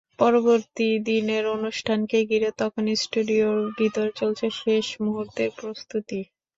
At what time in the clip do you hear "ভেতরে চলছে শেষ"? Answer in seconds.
3.77-4.85